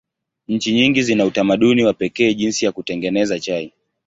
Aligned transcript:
Nchi 0.47 0.71
nyingi 0.73 1.03
zina 1.03 1.25
utamaduni 1.25 1.83
wa 1.83 1.93
pekee 1.93 2.33
jinsi 2.33 2.65
ya 2.65 2.71
kutengeneza 2.71 3.39
chai. 3.39 3.73